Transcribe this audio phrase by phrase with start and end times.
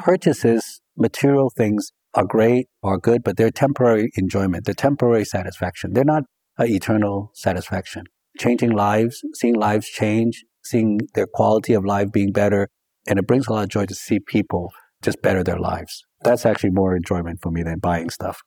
[0.00, 4.64] purchases, material things are great, are good, but they're temporary enjoyment.
[4.64, 5.92] They're temporary satisfaction.
[5.92, 6.24] They're not
[6.58, 8.04] an eternal satisfaction.
[8.38, 12.68] Changing lives, seeing lives change, seeing their quality of life being better,
[13.06, 16.04] and it brings a lot of joy to see people just better their lives.
[16.22, 18.40] That's actually more enjoyment for me than buying stuff.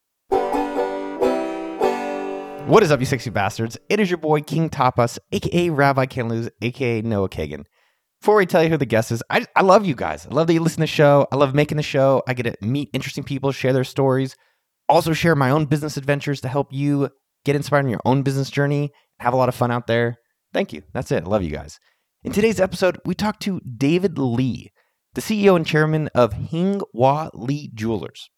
[2.65, 3.77] What is up, you sexy bastards?
[3.89, 7.65] It is your boy King Tapas, aka Rabbi Can't Lose, aka Noah Kagan.
[8.23, 10.25] Before we tell you who the guest is, I, I love you guys.
[10.25, 11.27] I love that you listen to the show.
[11.33, 12.23] I love making the show.
[12.25, 14.37] I get to meet interesting people, share their stories,
[14.87, 17.09] also share my own business adventures to help you
[17.43, 20.15] get inspired in your own business journey, have a lot of fun out there.
[20.53, 20.83] Thank you.
[20.93, 21.25] That's it.
[21.25, 21.81] I love you guys.
[22.23, 24.71] In today's episode, we talk to David Lee,
[25.15, 28.29] the CEO and chairman of Hing Wa Lee Jewelers.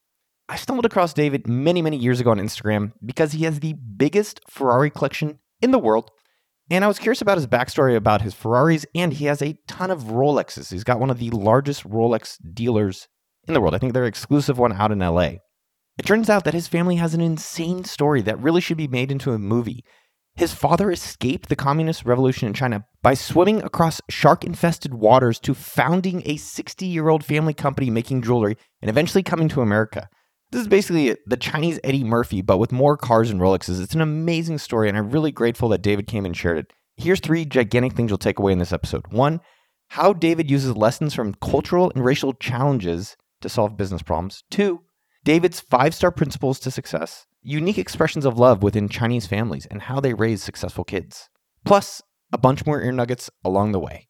[0.48, 4.40] I stumbled across David many, many years ago on Instagram because he has the biggest
[4.48, 6.10] Ferrari collection in the world.
[6.68, 9.90] And I was curious about his backstory about his Ferraris, and he has a ton
[9.90, 10.72] of Rolexes.
[10.72, 13.06] He's got one of the largest Rolex dealers
[13.46, 13.74] in the world.
[13.74, 15.34] I think they're exclusive one out in LA.
[15.98, 19.12] It turns out that his family has an insane story that really should be made
[19.12, 19.84] into a movie.
[20.34, 25.54] His father escaped the communist revolution in China by swimming across shark infested waters to
[25.54, 30.08] founding a 60 year old family company making jewelry and eventually coming to America.
[30.52, 33.82] This is basically the Chinese Eddie Murphy, but with more cars and Rolexes.
[33.82, 36.72] It's an amazing story, and I'm really grateful that David came and shared it.
[36.96, 39.12] Here's three gigantic things you'll take away in this episode.
[39.12, 39.40] One,
[39.88, 44.44] how David uses lessons from cultural and racial challenges to solve business problems.
[44.50, 44.80] Two,
[45.24, 49.98] David's five star principles to success, unique expressions of love within Chinese families, and how
[50.00, 51.28] they raise successful kids.
[51.64, 52.02] Plus,
[52.32, 54.08] a bunch more ear nuggets along the way.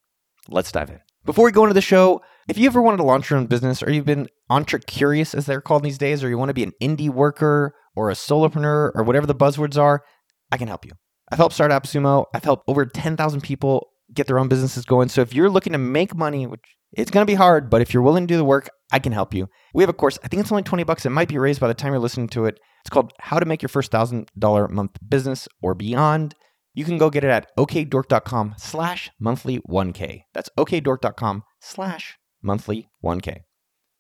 [0.48, 1.01] Let's dive in.
[1.27, 3.83] Before we go into the show, if you ever wanted to launch your own business
[3.83, 6.63] or you've been entre curious, as they're called these days, or you want to be
[6.63, 10.05] an indie worker or a solopreneur or whatever the buzzwords are,
[10.53, 10.93] I can help you.
[11.33, 12.27] I've helped start AppSumo.
[12.33, 15.09] I've helped over 10,000 people get their own businesses going.
[15.09, 17.93] So if you're looking to make money, which it's going to be hard, but if
[17.93, 19.49] you're willing to do the work, I can help you.
[19.75, 20.21] We have a course.
[20.23, 21.05] I think it's only 20 bucks.
[21.05, 22.61] It might be raised by the time you're listening to it.
[22.83, 26.37] It's called How to Make Your First $1,000 Month Business or Beyond.
[26.77, 30.25] You can go get it at okdork.com slash monthly 1K.
[30.35, 33.41] That's okdork.com slash monthly 1K.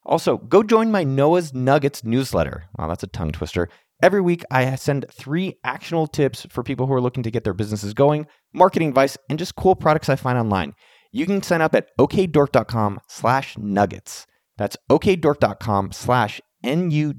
[0.04, 2.66] Also, go join my Noah's Nuggets newsletter.
[2.78, 3.70] Wow, that's a tongue twister.
[4.02, 7.54] Every week, I send three actionable tips for people who are looking to get their
[7.54, 10.74] businesses going, marketing advice, and just cool products I find online.
[11.12, 14.26] You can sign up at okdork.com slash nuggets.
[14.58, 17.16] That's okdork.com slash N-U-G-G-E-T-S.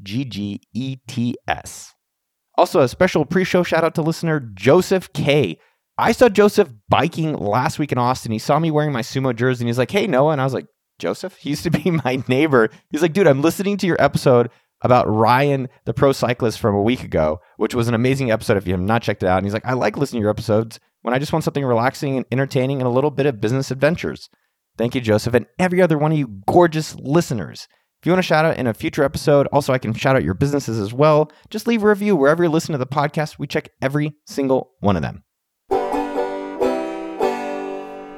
[2.57, 5.59] Also, a special pre-show shout out to listener Joseph K.
[5.97, 8.31] I saw Joseph biking last week in Austin.
[8.31, 10.31] He saw me wearing my sumo jersey and he's like, hey, Noah.
[10.31, 10.67] And I was like,
[10.99, 11.37] Joseph?
[11.37, 12.69] He used to be my neighbor.
[12.91, 14.49] He's like, dude, I'm listening to your episode
[14.81, 18.67] about Ryan, the pro cyclist from a week ago, which was an amazing episode if
[18.67, 19.37] you have not checked it out.
[19.37, 22.17] And he's like, I like listening to your episodes when I just want something relaxing
[22.17, 24.29] and entertaining and a little bit of business adventures.
[24.77, 27.67] Thank you, Joseph, and every other one of you gorgeous listeners.
[28.07, 30.23] If you want to shout out in a future episode, also I can shout out
[30.23, 31.29] your businesses as well.
[31.49, 33.37] Just leave a review wherever you listen to the podcast.
[33.37, 35.25] We check every single one of them.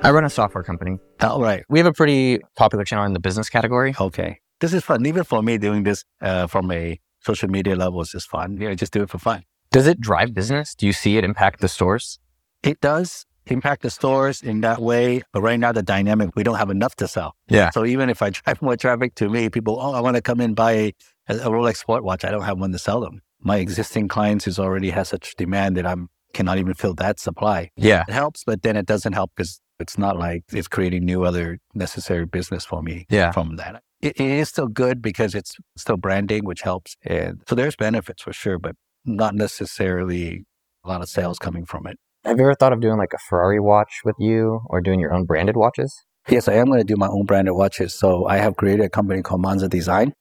[0.03, 0.99] I run a software company.
[1.21, 1.63] All right.
[1.69, 3.95] We have a pretty popular channel in the business category.
[3.99, 4.37] Okay.
[4.59, 5.03] This is fun.
[5.07, 8.57] Even for me, doing this uh, from a social media level is just fun.
[8.61, 9.41] Yeah, just do it for fun.
[9.71, 10.75] Does it drive business?
[10.75, 12.19] Do you see it impact the stores?
[12.61, 15.21] It does impact the stores in that way.
[15.33, 17.35] But right now, the dynamic, we don't have enough to sell.
[17.47, 17.69] Yeah.
[17.71, 20.39] So even if I drive more traffic to me, people, oh, I want to come
[20.41, 20.93] in buy a,
[21.27, 22.23] a Rolex sport watch.
[22.25, 23.21] I don't have one to sell them.
[23.41, 27.71] My existing clients who's already has such demand that I'm cannot even fill that supply.
[27.75, 28.03] Yeah.
[28.07, 31.57] It helps, but then it doesn't help because it's not like it's creating new other
[31.73, 33.31] necessary business for me Yeah.
[33.31, 33.81] from that.
[34.01, 36.95] It, it is still good because it's still branding, which helps.
[37.03, 40.45] And so there's benefits for sure, but not necessarily
[40.83, 41.97] a lot of sales coming from it.
[42.25, 45.13] Have you ever thought of doing like a Ferrari watch with you or doing your
[45.13, 45.95] own branded watches?
[46.27, 47.93] Yes, I am going to do my own branded watches.
[47.97, 50.13] So I have created a company called Manza Design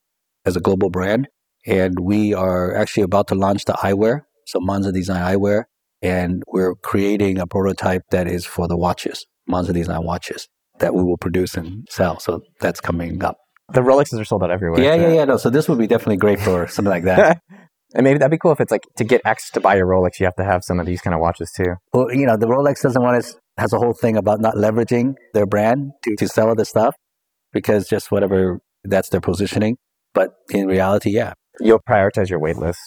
[0.47, 1.28] as a global brand.
[1.66, 4.20] And we are actually about to launch the eyewear.
[4.47, 5.64] So Manza Design eyewear.
[6.00, 10.48] And we're creating a prototype that is for the watches, Manza Design watches
[10.78, 12.20] that we will produce and sell.
[12.20, 13.36] So that's coming up.
[13.75, 14.80] The Rolexes are sold out everywhere.
[14.80, 15.25] Yeah, so- yeah, yeah.
[15.25, 17.42] No, so this would be definitely great for something like that.
[17.95, 20.21] and maybe that'd be cool if it's like to get access to buy your Rolex,
[20.21, 21.75] you have to have some of these kind of watches too.
[21.93, 25.15] well, you know, the Rolex doesn't want to, has a whole thing about not leveraging
[25.35, 26.95] their brand to, to sell other stuff
[27.53, 29.77] because just whatever, that's their positioning.
[30.15, 32.79] But in reality, yeah, You'll prioritize your wait list.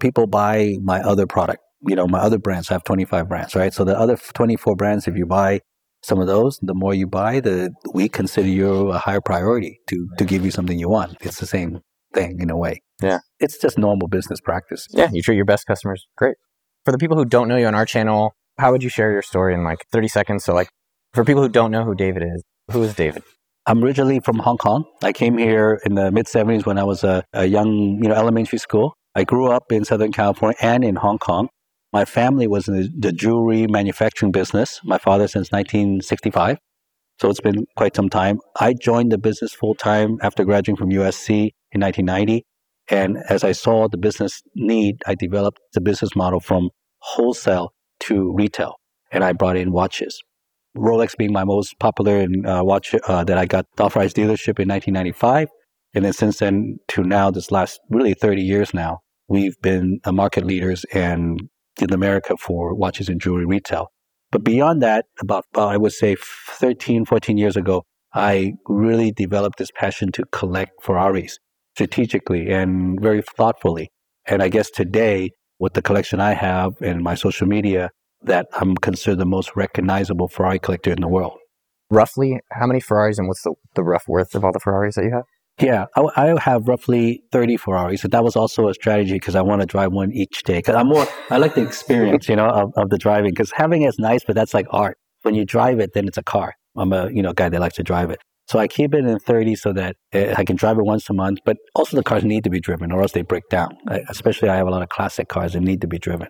[0.00, 1.60] people buy my other product.
[1.86, 3.72] You know, my other brands I have 25 brands, right?
[3.72, 5.60] So the other 24 brands, if you buy
[6.02, 10.08] some of those, the more you buy, the we consider you a higher priority to
[10.18, 11.16] to give you something you want.
[11.20, 11.80] It's the same
[12.14, 12.82] thing in a way.
[13.02, 13.20] Yeah.
[13.40, 14.86] It's just normal business practice.
[14.90, 16.06] Yeah, you treat your best customers.
[16.16, 16.36] Great.
[16.84, 19.22] For the people who don't know you on our channel, how would you share your
[19.22, 20.44] story in like 30 seconds?
[20.44, 20.68] So like
[21.12, 23.22] for people who don't know who David is, who is David?
[23.66, 24.84] I'm originally from Hong Kong.
[25.02, 28.14] I came here in the mid 70s when I was a, a young, you know,
[28.14, 28.94] elementary school.
[29.14, 31.48] I grew up in Southern California and in Hong Kong.
[31.92, 34.80] My family was in the, the jewelry manufacturing business.
[34.84, 36.58] My father since 1965.
[37.18, 38.40] So it's been quite some time.
[38.60, 42.44] I joined the business full time after graduating from USC in 1990.
[42.88, 48.32] And as I saw the business need, I developed the business model from wholesale to
[48.34, 48.74] retail.
[49.10, 50.20] And I brought in watches.
[50.76, 54.68] Rolex being my most popular uh, watch uh, that I got the authorized dealership in
[54.68, 55.48] 1995.
[55.94, 58.98] And then since then to now, this last really 30 years now,
[59.28, 61.38] we've been market leaders in,
[61.80, 63.88] in America for watches and jewelry retail.
[64.36, 69.70] But beyond that, about, I would say 13, 14 years ago, I really developed this
[69.74, 71.38] passion to collect Ferraris
[71.74, 73.88] strategically and very thoughtfully.
[74.26, 77.88] And I guess today, with the collection I have and my social media,
[78.24, 81.38] that I'm considered the most recognizable Ferrari collector in the world.
[81.88, 85.04] Roughly, how many Ferraris and what's the, the rough worth of all the Ferraris that
[85.04, 85.24] you have?
[85.60, 88.04] Yeah, I, I have roughly 30 Ferraris.
[88.04, 90.58] And that was also a strategy because I want to drive one each day.
[90.58, 93.30] Because I'm more, I like the experience, you know, of, of the driving.
[93.30, 94.98] Because having is nice, but that's like art.
[95.22, 96.54] When you drive it, then it's a car.
[96.76, 98.18] I'm a, you know, guy that likes to drive it.
[98.48, 101.14] So I keep it in 30 so that eh, I can drive it once a
[101.14, 101.38] month.
[101.44, 103.76] But also the cars need to be driven or else they break down.
[103.88, 106.28] I, especially I have a lot of classic cars that need to be driven.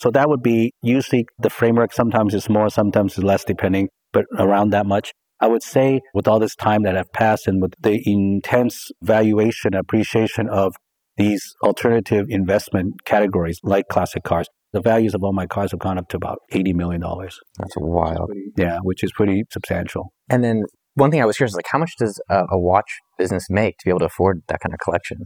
[0.00, 1.92] So that would be usually the framework.
[1.92, 5.12] Sometimes it's more, sometimes it's less, depending, but around that much.
[5.40, 9.74] I would say with all this time that have passed and with the intense valuation
[9.74, 10.74] appreciation of
[11.16, 15.98] these alternative investment categories like classic cars, the values of all my cars have gone
[15.98, 17.00] up to about $80 million.
[17.00, 18.30] That's wild.
[18.56, 20.12] Yeah, which is pretty substantial.
[20.28, 20.64] And then
[20.94, 23.84] one thing I was curious, like how much does a, a watch business make to
[23.84, 25.18] be able to afford that kind of collection?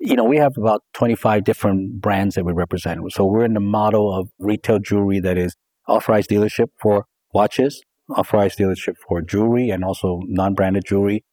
[0.00, 3.00] you know, we have about 25 different brands that we represent.
[3.12, 5.54] So we're in the model of retail jewelry that is
[5.86, 11.24] authorized dealership for watches, authorized dealership for jewelry, and also non-branded jewelry.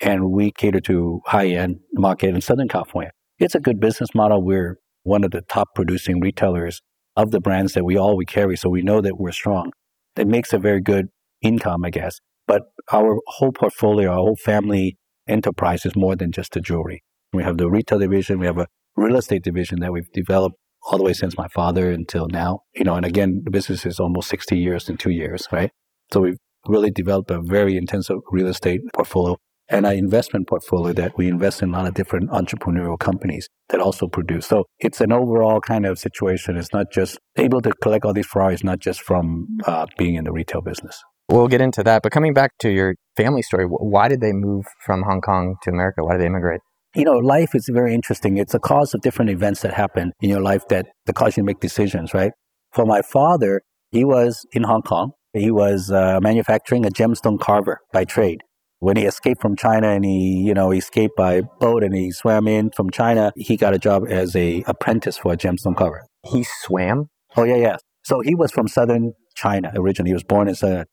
[0.00, 3.12] And we cater to high-end market in Southern California.
[3.38, 4.42] It's a good business model.
[4.42, 6.80] We're one of the top producing retailers
[7.16, 8.56] of the brands that we all we carry.
[8.56, 9.72] So we know that we're strong.
[10.16, 11.08] It makes a very good
[11.42, 12.20] income, I guess.
[12.46, 12.62] But
[12.92, 14.98] our whole portfolio, our whole family
[15.28, 17.02] enterprise is more than just the jewelry.
[17.32, 18.38] We have the retail division.
[18.40, 18.66] We have a
[18.96, 22.60] real estate division that we've developed all the way since my father until now.
[22.74, 25.70] You know, and again, the business is almost 60 years in two years, right?
[26.12, 29.36] So we've really developed a very intensive real estate portfolio
[29.68, 33.80] and an investment portfolio that we invest in a lot of different entrepreneurial companies that
[33.80, 34.46] also produce.
[34.46, 36.56] So it's an overall kind of situation.
[36.56, 40.24] It's not just able to collect all these Ferraris, not just from uh, being in
[40.24, 41.00] the retail business.
[41.28, 42.02] We'll get into that.
[42.02, 45.70] But coming back to your family story, why did they move from Hong Kong to
[45.70, 46.02] America?
[46.02, 46.60] Why did they immigrate?
[46.96, 48.36] You know, life is very interesting.
[48.36, 51.44] It's a cause of different events that happen in your life that, that cause you
[51.44, 52.32] to make decisions, right?
[52.72, 53.62] For my father,
[53.92, 55.12] he was in Hong Kong.
[55.32, 58.42] He was uh, manufacturing a gemstone carver by trade.
[58.80, 62.48] When he escaped from China and he, you know, escaped by boat and he swam
[62.48, 66.06] in from China, he got a job as a apprentice for a gemstone carver.
[66.26, 67.10] He swam?
[67.36, 67.76] Oh, yeah, yeah.
[68.02, 70.10] So he was from southern China originally.
[70.10, 70.84] He was born in uh,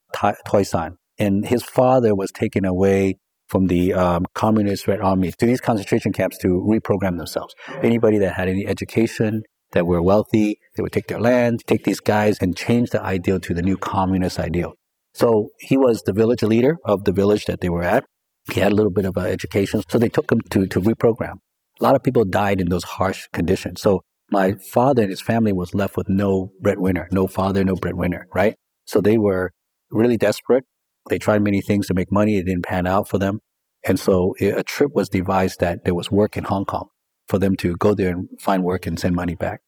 [0.46, 0.98] Toisan.
[1.18, 3.16] And his father was taken away
[3.48, 7.56] from the um, communist Red Army to these concentration camps to reprogram themselves.
[7.82, 12.00] Anybody that had any education, that were wealthy, they would take their land, take these
[12.00, 14.74] guys and change the ideal to the new communist ideal.
[15.14, 18.06] So he was the village leader of the village that they were at.
[18.52, 21.40] He had a little bit of uh, education, so they took him to, to reprogram.
[21.80, 23.82] A lot of people died in those harsh conditions.
[23.82, 28.28] So my father and his family was left with no breadwinner, no father, no breadwinner,
[28.34, 28.56] right?
[28.86, 29.52] So they were
[29.92, 30.64] really desperate.
[31.10, 32.38] They tried many things to make money.
[32.38, 33.40] It didn't pan out for them.
[33.86, 36.90] And so a trip was devised that there was work in Hong Kong
[37.28, 39.62] for them to go there and find work and send money back.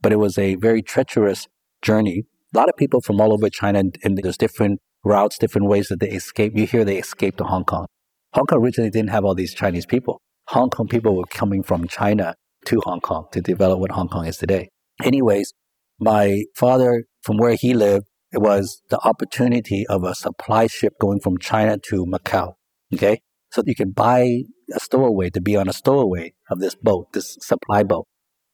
[0.00, 1.48] But it was a very treacherous
[1.82, 2.24] journey.
[2.54, 6.00] A lot of people from all over China, and there's different routes, different ways that
[6.00, 6.56] they escape.
[6.56, 7.86] You hear they escaped to Hong Kong.
[8.34, 10.20] Hong Kong originally didn't have all these Chinese people.
[10.48, 12.34] Hong Kong people were coming from China
[12.66, 14.68] to Hong Kong to develop what Hong Kong is today.
[15.02, 15.52] Anyways,
[15.98, 21.20] my father, from where he lived, it was the opportunity of a supply ship going
[21.20, 22.54] from China to Macau.
[22.94, 23.20] Okay.
[23.52, 24.42] So you can buy
[24.72, 28.06] a stowaway to be on a stowaway of this boat, this supply boat.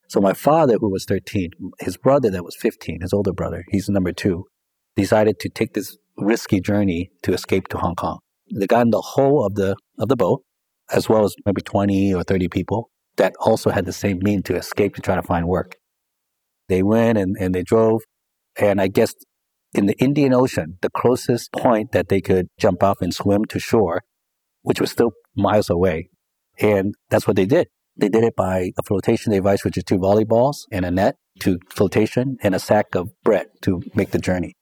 [0.09, 1.51] So my father, who was 13,
[1.81, 4.45] his brother that was 15, his older brother, he's number two,
[4.95, 8.21] decided to take this risky journey to escape to Hong Kong.
[8.55, 10.43] They got in the whole of the, of the boat,
[10.91, 14.57] as well as maybe 20 or 30 people that also had the same mean to
[14.57, 15.77] escape to try to find work.
[16.69, 18.03] They went and, and they drove.
[18.59, 19.15] And I guess
[19.75, 23.59] in the Indian Ocean, the closest point that they could jump off and swim to
[23.59, 24.03] shore,
[24.67, 26.11] which was still miles away.
[26.59, 27.69] And that's what they did.
[27.97, 31.61] They did it by a flotation device, which is two volleyballs and a net to
[31.71, 34.55] flotation and a sack of bread to make the journey.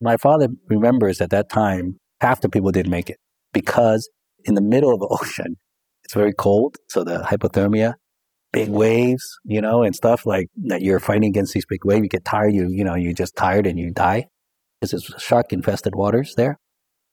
[0.00, 3.16] My father remembers at that time, half the people didn't make it
[3.52, 4.08] because
[4.44, 5.56] in the middle of the ocean.
[6.04, 7.94] It's very cold, so the hypothermia,
[8.52, 10.82] big waves, you know, and stuff like that.
[10.82, 12.02] You're fighting against these big waves.
[12.04, 12.54] You get tired.
[12.54, 14.26] You you know you're just tired and you die.
[14.80, 16.58] This is shark infested waters there.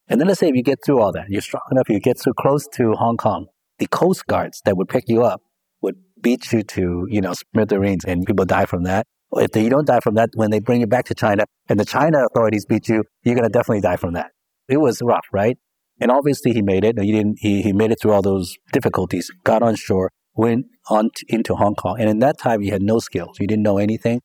[0.08, 2.18] And then let's say if you get through all that, you're strong enough, you get
[2.18, 3.46] so close to Hong Kong,
[3.78, 5.42] the coast guards that would pick you up
[5.82, 9.06] would beat you to, you know, smithereens and people die from that.
[9.32, 11.84] If you don't die from that, when they bring you back to China and the
[11.84, 14.30] China authorities beat you, you're going to definitely die from that.
[14.68, 15.58] It was rough, right?
[16.00, 16.98] And obviously he made it.
[16.98, 21.10] He didn't, he, he made it through all those difficulties, got on shore, went on
[21.28, 21.96] into Hong Kong.
[21.98, 23.38] And in that time, he had no skills.
[23.38, 24.20] He didn't know anything.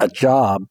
[0.00, 0.62] A job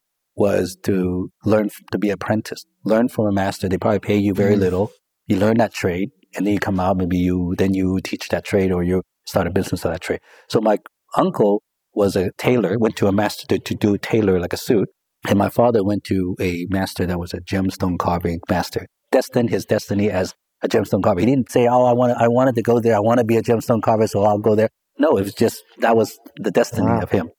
[0.46, 3.70] was to learn to be apprentice, learn from a master.
[3.70, 4.62] They probably pay you very mm-hmm.
[4.66, 4.92] little.
[5.28, 8.44] You learn that trade and then you come out, maybe you, then you teach that
[8.44, 10.22] trade or you start a business of that trade.
[10.50, 10.78] So my
[11.16, 11.62] uncle
[11.94, 14.90] was a tailor, went to a master to, to do tailor like a suit.
[15.28, 19.66] And my father went to a master that was a gemstone carving master, destined his
[19.66, 20.34] destiny as
[20.64, 21.20] a gemstone carver.
[21.20, 22.96] He didn't say, "Oh, I want I wanted to go there.
[22.96, 25.64] I want to be a gemstone carver, so I'll go there." No, it was just
[25.78, 27.02] that was the destiny wow.
[27.02, 27.30] of him.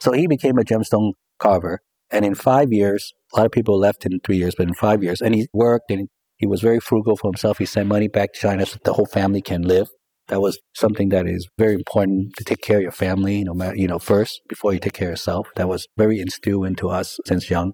[0.00, 1.80] So he became a gemstone carver,
[2.12, 5.02] and in five years, a lot of people left in three years, but in five
[5.02, 7.58] years, and he worked and he was very frugal for himself.
[7.58, 9.88] He sent money back to China so the whole family can live.
[10.28, 13.76] That was something that is very important to take care of your family, no matter,
[13.76, 15.48] you know, first before you take care of yourself.
[15.56, 17.72] That was very instilled into us since young.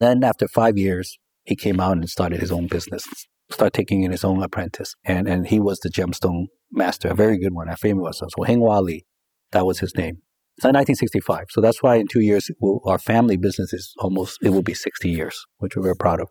[0.00, 3.04] Then after five years, he came out and started his own business,
[3.50, 4.94] started taking in his own apprentice.
[5.04, 7.68] And, and he was the gemstone master, a very good one.
[7.68, 8.34] Our famous was.
[8.36, 9.04] So Hing Wa Lee,
[9.52, 10.18] that was his name.
[10.60, 11.44] So 1965.
[11.50, 14.74] So that's why in two years, we'll, our family business is almost, it will be
[14.74, 16.28] 60 years, which we're very proud of.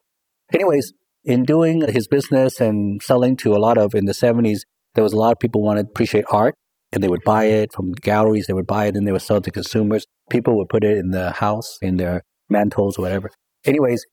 [0.53, 0.93] Anyways,
[1.23, 4.59] in doing his business and selling to a lot of, in the 70s,
[4.95, 6.55] there was a lot of people wanted to appreciate art
[6.91, 8.47] and they would buy it from galleries.
[8.47, 10.05] They would buy it and they would sell it to consumers.
[10.29, 13.29] People would put it in the house, in their mantles or whatever.
[13.65, 14.05] Anyways,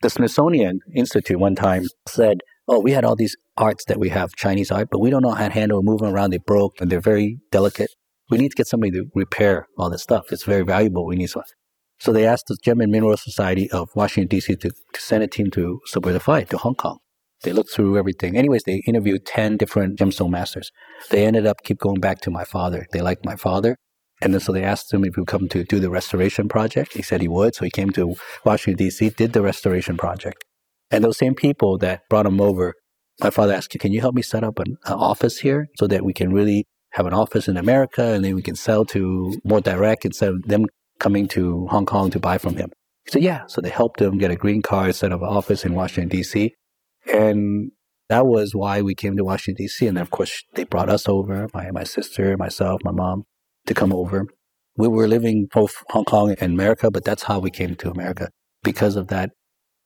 [0.00, 4.32] the Smithsonian Institute one time said, Oh, we had all these arts that we have,
[4.36, 6.30] Chinese art, but we don't know how to handle and move them around.
[6.30, 7.90] They broke and they're very delicate.
[8.30, 10.32] We need to get somebody to repair all this stuff.
[10.32, 11.06] It's very valuable.
[11.06, 11.46] We need someone.
[11.98, 14.56] So they asked the Gem and Mineral Society of Washington, D.C.
[14.56, 16.98] To, send a team to Subway to Hong Kong.
[17.42, 18.36] They looked through everything.
[18.36, 20.72] Anyways, they interviewed 10 different gemstone masters.
[21.10, 22.86] They ended up keep going back to my father.
[22.92, 23.76] They liked my father.
[24.22, 26.94] And then so they asked him if he would come to do the restoration project.
[26.94, 27.54] He said he would.
[27.54, 28.14] So he came to
[28.44, 30.42] Washington, D.C., did the restoration project.
[30.90, 32.74] And those same people that brought him over,
[33.20, 36.04] my father asked, Can you help me set up an, an office here so that
[36.04, 39.60] we can really have an office in America and then we can sell to more
[39.60, 40.66] direct instead of them
[40.98, 42.70] coming to Hong Kong to buy from him?
[43.04, 43.42] He said, Yeah.
[43.46, 46.54] So they helped him get a green card, set up an office in Washington, D.C.
[47.12, 47.72] And
[48.08, 49.86] that was why we came to Washington, D.C.
[49.86, 53.24] And then of course, they brought us over, my, my sister, myself, my mom,
[53.66, 54.26] to come over.
[54.76, 58.28] We were living both Hong Kong and America, but that's how we came to America
[58.62, 59.30] because of that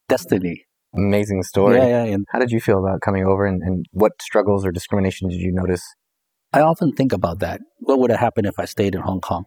[0.09, 0.65] destiny.
[0.95, 1.77] Amazing story.
[1.77, 2.15] Yeah, yeah.
[2.15, 5.41] And how did you feel about coming over and, and what struggles or discrimination did
[5.41, 5.83] you notice?
[6.52, 7.61] I often think about that.
[7.78, 9.45] What would have happened if I stayed in Hong Kong?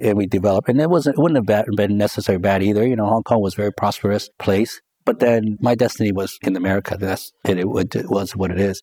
[0.00, 2.86] And we developed, and it wasn't, it wouldn't have been necessarily bad either.
[2.86, 4.80] You know, Hong Kong was a very prosperous place.
[5.04, 6.96] But then my destiny was in America.
[6.98, 8.82] That's and it, it was what it is.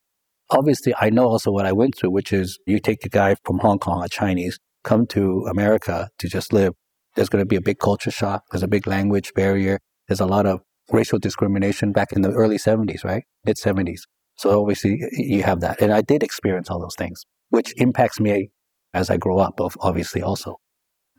[0.50, 3.60] Obviously, I know also what I went through, which is you take a guy from
[3.60, 6.74] Hong Kong, a Chinese, come to America to just live.
[7.16, 8.44] There's going to be a big culture shock.
[8.52, 9.80] There's a big language barrier.
[10.08, 13.24] There's a lot of racial discrimination back in the early 70s, right?
[13.46, 14.02] Mid 70s.
[14.38, 15.82] So obviously you have that.
[15.82, 18.50] And I did experience all those things, which impacts me
[18.94, 20.58] as I grow up, obviously also.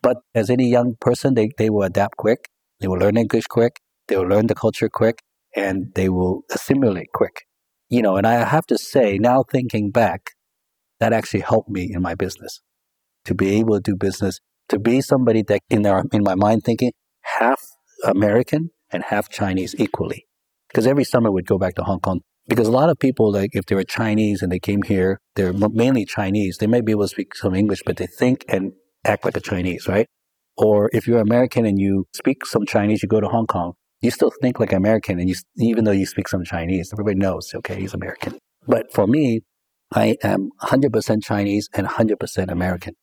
[0.02, 2.49] But as any young person, they, they will adapt quick.
[2.80, 3.80] They will learn English quick.
[4.06, 5.20] They will learn the culture quick
[5.54, 7.44] and they will assimilate quick.
[7.88, 10.32] You know, and I have to say, now thinking back,
[11.00, 12.61] that actually helped me in my business
[13.25, 16.64] to be able to do business, to be somebody that in, their, in my mind
[16.64, 16.92] thinking
[17.23, 17.61] half
[18.04, 20.26] American and half Chinese equally.
[20.68, 22.20] Because every summer we'd go back to Hong Kong.
[22.49, 25.52] Because a lot of people, like if they were Chinese and they came here, they're
[25.52, 26.57] mainly Chinese.
[26.59, 28.73] They may be able to speak some English, but they think and
[29.05, 30.07] act like a Chinese, right?
[30.57, 34.11] Or if you're American and you speak some Chinese, you go to Hong Kong, you
[34.11, 37.78] still think like American, and you even though you speak some Chinese, everybody knows, okay,
[37.78, 38.38] he's American.
[38.67, 39.43] But for me,
[39.93, 42.95] I am 100% Chinese and 100% American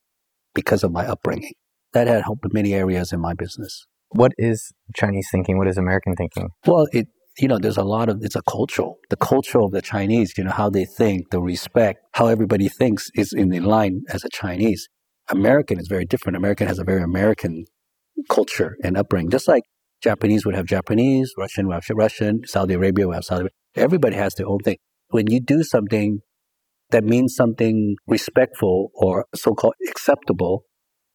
[0.54, 1.52] because of my upbringing.
[1.92, 3.86] That had helped in many areas in my business.
[4.10, 5.58] What is Chinese thinking?
[5.58, 6.48] What is American thinking?
[6.66, 8.98] Well, it you know, there's a lot of it's a cultural.
[9.10, 13.10] The culture of the Chinese, you know, how they think, the respect, how everybody thinks
[13.14, 14.88] is in the line as a Chinese.
[15.28, 16.36] American is very different.
[16.36, 17.64] American has a very American
[18.30, 19.64] culture and upbringing, just like
[20.02, 23.50] Japanese would have Japanese, Russian would have Russian, Saudi Arabia would have Saudi Arabia.
[23.74, 24.76] Everybody has their own thing.
[25.08, 26.20] When you do something
[26.90, 30.62] that means something respectful or so called acceptable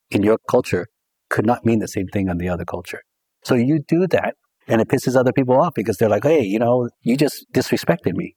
[0.09, 0.87] in your culture,
[1.29, 3.01] could not mean the same thing on the other culture.
[3.43, 4.35] So you do that
[4.67, 8.13] and it pisses other people off because they're like, hey, you know, you just disrespected
[8.13, 8.35] me.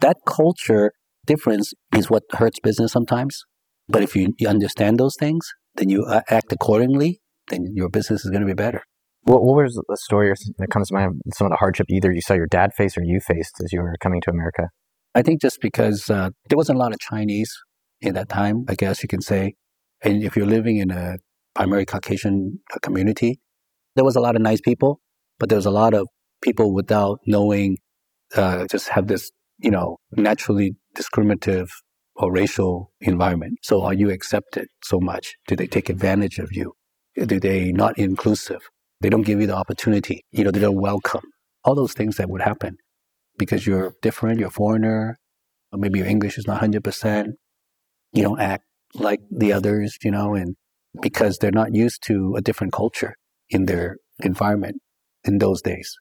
[0.00, 0.92] That culture
[1.26, 3.44] difference is what hurts business sometimes.
[3.88, 8.24] But if you, you understand those things, then you uh, act accordingly, then your business
[8.24, 8.82] is going to be better.
[9.22, 11.20] What, what was the story that comes to mind?
[11.34, 13.80] Some of the hardship either you saw your dad face or you faced as you
[13.80, 14.68] were coming to America.
[15.14, 17.52] I think just because uh, there wasn't a lot of Chinese
[18.00, 19.54] in that time, I guess you can say,
[20.02, 21.16] and if you're living in a
[21.54, 23.40] primary Caucasian uh, community,
[23.94, 25.00] there was a lot of nice people,
[25.38, 26.08] but there's a lot of
[26.42, 27.78] people without knowing,
[28.34, 31.68] uh, just have this, you know, naturally discriminative
[32.16, 33.58] or racial environment.
[33.62, 35.34] So are you accepted so much?
[35.48, 36.74] Do they take advantage of you?
[37.16, 38.60] Do they not inclusive?
[39.00, 40.24] They don't give you the opportunity.
[40.30, 41.22] You know, they don't welcome.
[41.64, 42.76] All those things that would happen
[43.38, 45.18] because you're different, you're a foreigner,
[45.72, 47.32] or maybe your English is not 100%.
[48.12, 48.64] You don't act
[48.94, 50.56] like the others, you know, and
[51.02, 53.16] because they're not used to a different culture
[53.50, 54.76] in their environment
[55.24, 55.94] in those days.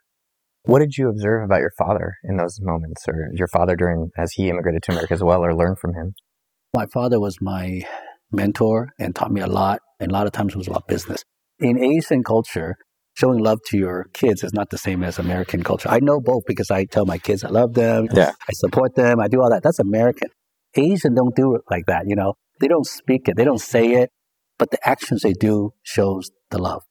[0.63, 4.31] What did you observe about your father in those moments, or your father during as
[4.33, 6.13] he immigrated to America as well, or learn from him?
[6.73, 7.81] My father was my
[8.31, 11.23] mentor and taught me a lot, and a lot of times it was about business.
[11.59, 12.75] In Asian culture,
[13.15, 15.89] showing love to your kids is not the same as American culture.
[15.89, 18.31] I know both because I tell my kids I love them, yeah.
[18.31, 19.63] I support them, I do all that.
[19.63, 20.29] That's American.
[20.75, 22.33] Asian don't do it like that, you know.
[22.59, 24.09] They don't speak it, they don't say it,
[24.57, 26.83] but the actions they do shows the love.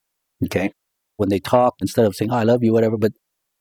[0.45, 0.73] Okay?
[1.23, 3.13] When they talk, instead of saying, oh, I love you, whatever, but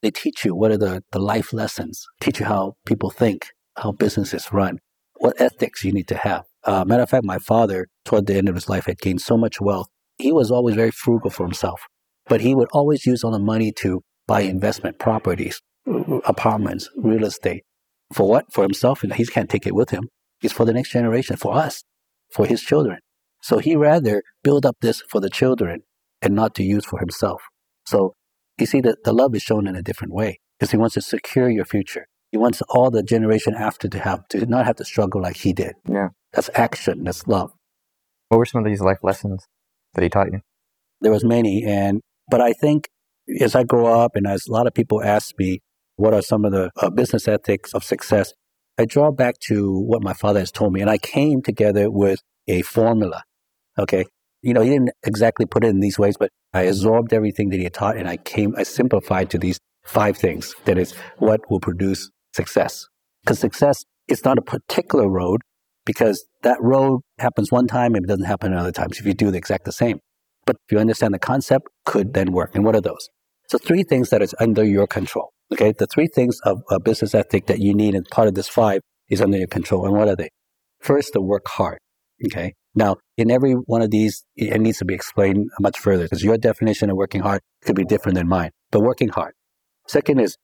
[0.02, 3.92] they teach you what are the, the life lessons, teach you how people think, how
[3.92, 4.80] businesses run,
[5.18, 6.46] what ethics you need to have.
[6.64, 9.38] Uh, matter of fact, my father, toward the end of his life, had gained so
[9.38, 9.90] much wealth.
[10.18, 11.84] He was always very frugal for himself,
[12.26, 15.62] but he would always use all the money to buy investment properties,
[16.26, 17.62] apartments, real estate.
[18.12, 18.52] For what?
[18.52, 20.10] For himself, and he can't take it with him.
[20.42, 21.84] It's for the next generation, for us,
[22.34, 22.98] for his children.
[23.44, 25.84] So he rather build up this for the children
[26.24, 27.42] and not to use for himself.
[27.86, 28.14] So
[28.58, 31.02] you see that the love is shown in a different way because he wants to
[31.02, 32.08] secure your future.
[32.32, 35.52] He wants all the generation after to have to not have to struggle like he
[35.54, 35.74] did.
[35.88, 36.10] Yeah.
[36.34, 37.04] That's action.
[37.04, 37.52] That's love.
[38.30, 39.46] What were some of these life lessons
[39.94, 40.40] that he taught you?
[41.02, 42.88] There was many, and but I think
[43.40, 45.60] as I grow up and as a lot of people ask me,
[45.96, 48.34] what are some of the uh, business ethics of success?
[48.78, 52.22] I draw back to what my father has told me, and I came together with
[52.48, 53.24] a formula.
[53.78, 54.06] Okay,
[54.42, 57.60] you know, he didn't exactly put it in these ways, but I absorbed everything that
[57.60, 60.54] he taught and I came, I simplified to these five things.
[60.66, 62.88] That is what will produce success.
[63.24, 65.42] Because success is not a particular road
[65.86, 69.32] because that road happens one time and it doesn't happen other times if you do
[69.32, 70.00] the exact the same.
[70.46, 72.56] But if you understand the concept, could then work.
[72.56, 73.10] And what are those?
[73.48, 75.30] So three things that is under your control.
[75.52, 75.74] Okay.
[75.78, 78.82] The three things of a business ethic that you need and part of this five
[79.10, 79.86] is under your control.
[79.86, 80.30] And what are they?
[80.80, 81.80] First, to work hard.
[82.26, 82.54] Okay.
[82.74, 86.38] Now, in every one of these, it needs to be explained much further because your
[86.38, 89.34] definition of working hard could be different than mine, but working hard.
[89.88, 90.38] Second is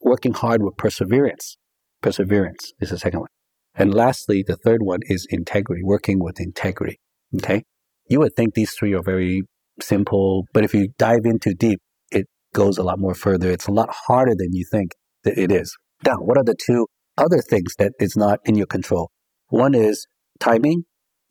[0.00, 1.56] working hard with perseverance.
[2.00, 3.28] Perseverance is the second one.
[3.74, 7.00] And lastly, the third one is integrity, working with integrity.
[7.36, 7.64] Okay.
[8.08, 9.42] You would think these three are very
[9.80, 11.80] simple, but if you dive into deep,
[12.12, 13.50] it goes a lot more further.
[13.50, 14.92] It's a lot harder than you think
[15.24, 15.76] that it is.
[16.04, 19.10] Now, what are the two other things that is not in your control?
[19.48, 20.06] One is
[20.38, 20.84] timing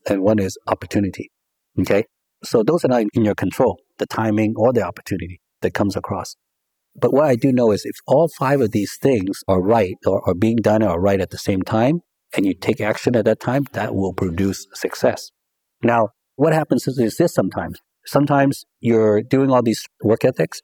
[0.09, 1.31] and one is opportunity.
[1.79, 2.05] Okay.
[2.43, 6.35] So those are not in your control, the timing or the opportunity that comes across.
[6.95, 10.27] But what I do know is if all five of these things are right or
[10.27, 12.01] are being done or right at the same time,
[12.35, 15.31] and you take action at that time, that will produce success.
[15.83, 17.79] Now, what happens is, is this sometimes.
[18.05, 20.61] Sometimes you're doing all these work ethics,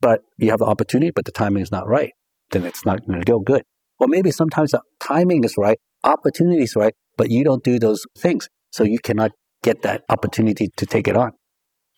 [0.00, 2.12] but you have the opportunity, but the timing is not right.
[2.50, 3.62] Then it's not going to go good.
[3.98, 8.04] Or maybe sometimes the timing is right, opportunity is right, but you don't do those
[8.18, 8.48] things.
[8.76, 9.30] So you cannot
[9.62, 11.30] get that opportunity to take it on.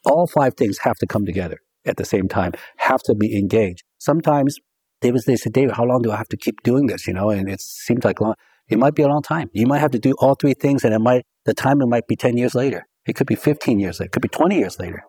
[0.05, 3.83] All five things have to come together at the same time, have to be engaged.
[3.99, 4.61] Sometimes
[5.01, 7.09] David, they say, David, how long do I have to keep doing this?
[7.09, 8.35] You know, and it seems like long.
[8.69, 9.51] It might be a long time.
[9.53, 12.15] You might have to do all three things, and it might the timing might be
[12.15, 12.87] ten years later.
[13.07, 14.07] It could be fifteen years later.
[14.11, 15.03] It could be twenty years later,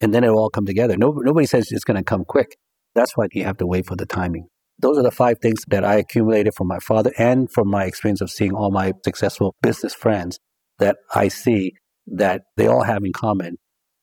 [0.00, 0.96] and then it will all come together.
[0.96, 2.56] No, nobody says it's going to come quick.
[2.94, 4.46] That's why you have to wait for the timing.
[4.78, 8.20] Those are the five things that I accumulated from my father and from my experience
[8.20, 10.38] of seeing all my successful business friends
[10.78, 11.72] that I see
[12.06, 13.56] that they all have in common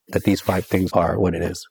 [0.08, 1.66] that these five things are what it is.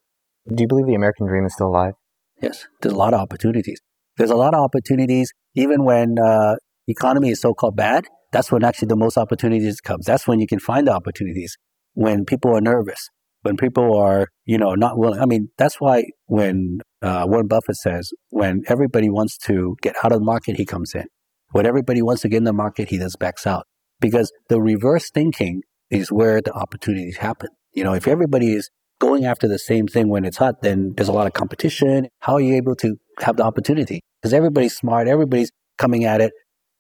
[0.48, 1.94] Do you believe the American dream is still alive?
[2.42, 3.80] Yes, there's a lot of opportunities.
[4.18, 6.56] There's a lot of opportunities, even when uh,
[6.88, 8.08] economy is so-called bad.
[8.32, 10.06] That's when actually the most opportunities comes.
[10.06, 11.58] That's when you can find the opportunities.
[11.94, 13.10] When people are nervous,
[13.44, 15.22] when people are, you know, not willing.
[15.22, 20.12] I mean, that's why when uh, Warren Buffett says, when everybody wants to get out
[20.12, 21.06] of the market, he comes in.
[21.52, 23.66] When everybody wants to get in the market, he just backs out
[24.00, 27.50] because the reverse thinking is where the opportunities happen.
[27.74, 31.10] You know, if everybody is going after the same thing when it's hot, then there's
[31.10, 32.08] a lot of competition.
[32.20, 34.02] How are you able to have the opportunity?
[34.22, 36.32] Because everybody's smart, everybody's coming at it.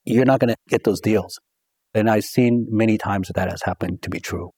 [0.05, 1.39] you're not going to get those deals.
[1.93, 4.51] And I've seen many times that that has happened to be true.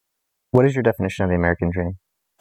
[0.50, 1.92] What is your definition of the American dream?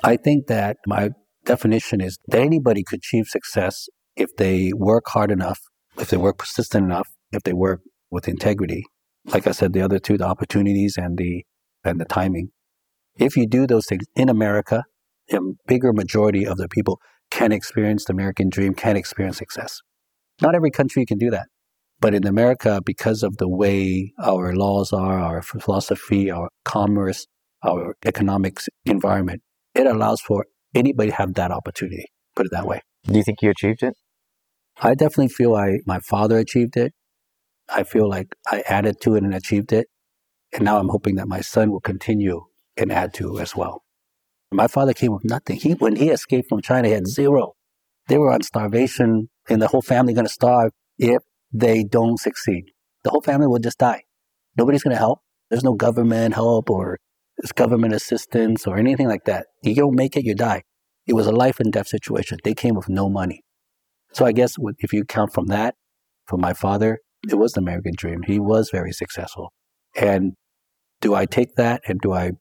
[0.03, 1.10] I think that my
[1.45, 5.60] definition is that anybody could achieve success if they work hard enough,
[5.97, 8.84] if they work persistent enough, if they work with integrity.
[9.28, 11.44] Like I said, the other two, the opportunities and the
[11.84, 12.50] and the timing.
[13.18, 14.84] If you do those things in America,
[15.32, 19.82] a bigger majority of the people can experience the American dream, can experience success.
[20.42, 21.48] Not every country can do that.
[22.00, 27.26] But in America, because of the way our laws are, our philosophy, our commerce,
[27.63, 29.42] our economics environment,
[29.74, 32.06] it allows for anybody to have that opportunity.
[32.36, 32.82] Put it that way.
[33.06, 33.96] Do you think you achieved it?
[34.80, 36.94] I definitely feel I my father achieved it.
[37.69, 39.88] I feel like I added to it and achieved it.
[40.53, 42.45] And now I'm hoping that my son will continue
[42.77, 43.84] and add to as well.
[44.51, 45.58] My father came with nothing.
[45.58, 47.53] He when he escaped from China, he had zero.
[48.08, 52.65] They were on starvation and the whole family gonna starve if they don't succeed.
[53.03, 54.03] The whole family will just die.
[54.58, 55.19] Nobody's gonna help.
[55.49, 56.97] There's no government help or
[57.56, 59.47] government assistance or anything like that.
[59.63, 60.63] You don't make it, you die.
[61.06, 62.38] It was a life and death situation.
[62.43, 63.43] They came with no money.
[64.13, 65.75] So I guess if you count from that,
[66.25, 66.99] from my father,
[67.30, 68.24] it was the American dream.
[68.24, 69.54] He was very successful.
[69.96, 70.34] And
[71.02, 72.32] do I take that and do I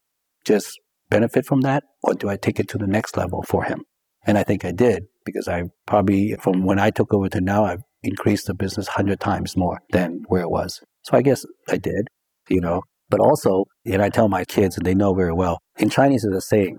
[0.45, 0.79] just
[1.11, 3.83] benefit from that or do I take it to the next level for him?
[4.27, 7.65] And I think I did because I probably, from when I took over to now,
[7.65, 10.81] I've increased the business 100 times more than where it was.
[11.03, 12.09] So I guess I did,
[12.49, 12.83] you know.
[13.09, 16.35] But also, and I tell my kids, and they know very well, in Chinese is
[16.35, 16.79] a saying,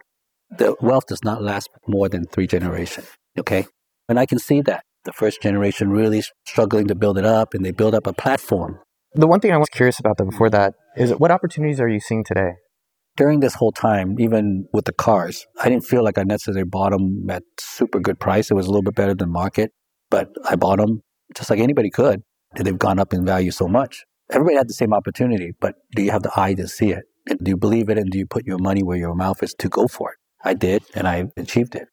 [0.49, 3.07] the wealth does not last more than three generations.
[3.39, 3.65] Okay.
[4.09, 7.65] And I can see that the first generation really struggling to build it up and
[7.65, 8.79] they build up a platform.
[9.13, 12.01] The one thing I was curious about though before that is what opportunities are you
[12.01, 12.51] seeing today?
[13.15, 16.91] During this whole time, even with the cars, I didn't feel like I necessarily bought
[16.91, 18.51] them at super good price.
[18.51, 19.71] It was a little bit better than market,
[20.11, 21.01] but I bought them
[21.35, 22.21] just like anybody could.
[22.55, 24.03] They've gone up in value so much.
[24.29, 27.05] Everybody had the same opportunity, but do you have the eye to see it?
[27.27, 27.97] And do you believe it?
[27.97, 30.17] And do you put your money where your mouth is to go for it?
[30.43, 31.87] I did, and I achieved it.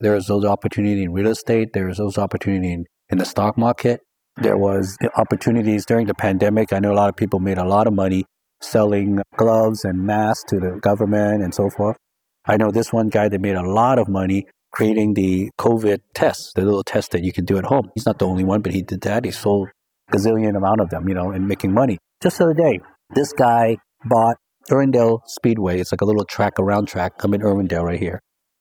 [0.00, 1.72] There was those opportunity in real estate.
[1.72, 4.00] There was those opportunity in, in the stock market.
[4.36, 4.62] There mm-hmm.
[4.62, 6.72] was opportunities during the pandemic.
[6.72, 8.24] I know a lot of people made a lot of money
[8.60, 11.96] selling gloves and masks to the government and so forth.
[12.44, 16.52] I know this one guy that made a lot of money creating the COVID test,
[16.54, 17.90] the little test that you can do at home.
[17.94, 19.24] He's not the only one, but he did that.
[19.24, 19.68] He sold
[20.12, 21.98] gazillion amount of them, you know, and making money.
[22.22, 22.80] Just the other day,
[23.14, 24.36] this guy bought
[24.70, 25.80] Irwindale Speedway.
[25.80, 27.12] It's like a little track, around track.
[27.24, 28.20] I'm in Irwindale right here.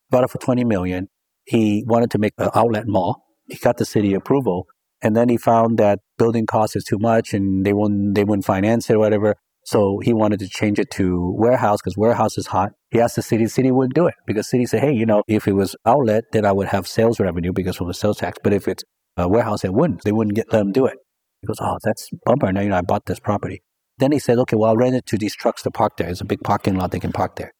[0.10, 1.08] Bought it for 20 million.
[1.46, 3.24] He wanted to make an outlet mall.
[3.48, 4.68] He got the city approval.
[5.02, 8.46] And then he found that building cost is too much and they wouldn't, they wouldn't
[8.46, 9.36] finance it or whatever.
[9.66, 12.72] So he wanted to change it to warehouse because warehouse is hot.
[12.92, 15.24] He asked the city, the city wouldn't do it because city said, hey, you know,
[15.28, 18.38] if it was outlet, then I would have sales revenue because of the sales tax.
[18.44, 18.84] But if it's
[19.18, 20.04] a warehouse, it wouldn't.
[20.04, 20.98] They wouldn't get, let them do it.
[21.42, 22.52] He goes, oh, that's bumper.
[22.52, 23.62] Now, you know, I bought this property.
[23.98, 26.10] Then he said, okay, well, I'll rent it to these trucks to park there.
[26.10, 27.52] It's a big parking lot they can park there.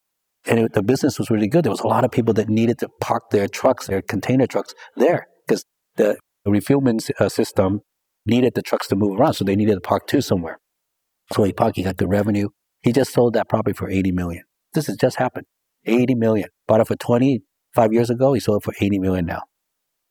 [0.46, 1.64] And it, the business was really good.
[1.64, 4.74] There was a lot of people that needed to park their trucks, their container trucks
[4.96, 5.64] there because
[5.96, 7.80] the refuelment uh, system
[8.24, 9.34] needed the trucks to move around.
[9.34, 10.58] So they needed to park too somewhere.
[11.32, 12.48] So he parked, he got good revenue.
[12.82, 14.44] He just sold that property for 80 million.
[14.74, 15.46] This has just happened.
[15.86, 16.48] 80 million.
[16.68, 18.32] Bought it for 25 years ago.
[18.32, 19.42] He sold it for 80 million now.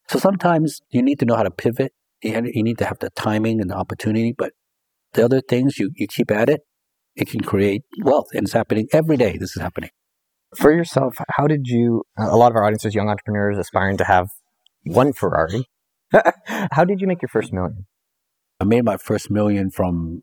[0.10, 1.94] So sometimes you need to know how to pivot.
[2.22, 4.52] You need to have the timing and the opportunity, but
[5.14, 6.62] the other things you, you keep at it,
[7.16, 8.28] it can create wealth.
[8.34, 9.38] And it's happening every day.
[9.38, 9.92] This is happening.
[10.56, 14.06] For yourself, how did you, a lot of our audience is young entrepreneurs aspiring to
[14.06, 14.28] have
[14.86, 15.66] one Ferrari.
[16.72, 17.86] how did you make your first million?
[18.60, 20.22] I made my first million from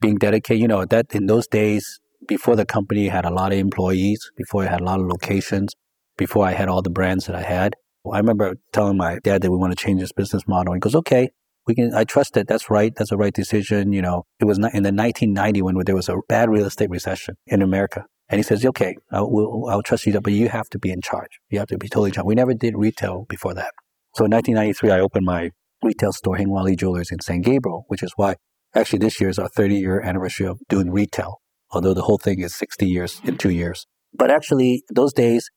[0.00, 0.60] being dedicated.
[0.60, 1.98] You know, that in those days,
[2.28, 5.74] before the company had a lot of employees, before it had a lot of locations,
[6.16, 7.74] before I had all the brands that I had,
[8.10, 10.74] I remember telling my dad that we want to change this business model.
[10.74, 11.30] He goes, okay,
[11.66, 12.46] we can, I trust it.
[12.46, 12.94] That's right.
[12.94, 13.92] That's the right decision.
[13.92, 16.90] You know, it was not in the 1990 when there was a bad real estate
[16.90, 18.04] recession in America.
[18.28, 21.00] And he says, okay, I'll, we'll, I'll trust you, but you have to be in
[21.00, 21.30] charge.
[21.48, 22.26] You have to be totally in charge.
[22.26, 23.72] We never did retail before that.
[24.14, 25.50] So in 1993, I opened my
[25.82, 28.36] retail store, Hing Wa Lee Jewelers in San Gabriel, which is why
[28.74, 32.40] actually this year is our 30 year anniversary of doing retail, although the whole thing
[32.40, 33.86] is 60 years in two years.
[34.12, 35.50] But actually, those days,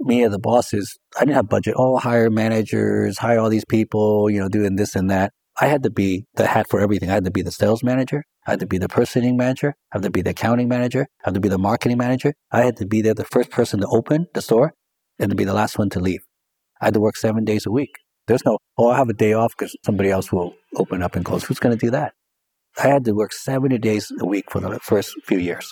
[0.00, 1.74] me and the bosses, I didn't have budget.
[1.76, 5.32] Oh, hire managers, hire all these people, you know, doing this and that.
[5.60, 7.10] I had to be the hat for everything.
[7.10, 8.24] I had to be the sales manager.
[8.46, 9.74] I had to be the purchasing manager.
[9.92, 11.06] I had to be the accounting manager.
[11.20, 12.32] I had to be the marketing manager.
[12.50, 14.72] I had to be there the first person to open the store
[15.18, 16.22] and to be the last one to leave.
[16.80, 17.90] I had to work seven days a week.
[18.26, 21.24] There's no, oh, I have a day off because somebody else will open up and
[21.24, 21.44] close.
[21.44, 22.14] Who's going to do that?
[22.82, 25.70] I had to work 70 days a week for the first few years.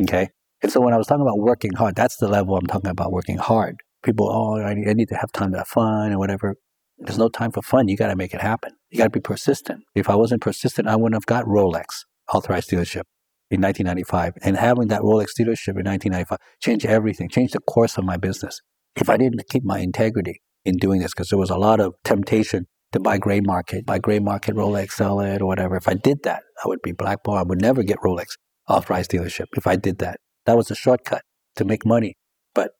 [0.00, 0.30] Okay.
[0.62, 3.12] And so when I was talking about working hard, that's the level I'm talking about
[3.12, 3.76] working hard.
[4.02, 6.56] People, oh, I need to have time to have fun and whatever.
[7.00, 7.88] There's no time for fun.
[7.88, 8.72] You got to make it happen.
[8.90, 9.84] You got to be persistent.
[9.94, 13.04] If I wasn't persistent, I wouldn't have got Rolex authorized dealership
[13.50, 14.34] in 1995.
[14.42, 18.60] And having that Rolex dealership in 1995 changed everything, changed the course of my business.
[18.96, 21.94] If I didn't keep my integrity in doing this, because there was a lot of
[22.04, 25.76] temptation to buy gray market, buy gray market Rolex, sell it or whatever.
[25.76, 27.38] If I did that, I would be blackballed.
[27.38, 28.32] I would never get Rolex
[28.68, 30.18] authorized dealership if I did that.
[30.46, 31.22] That was a shortcut
[31.56, 32.16] to make money,
[32.54, 32.72] but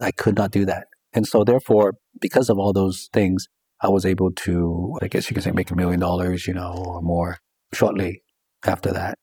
[0.00, 0.86] I could not do that.
[1.12, 3.46] And so therefore, because of all those things,
[3.80, 6.72] I was able to, I guess you could say, make a million dollars, you know,
[6.76, 7.38] or more
[7.72, 8.22] shortly
[8.64, 9.18] after that.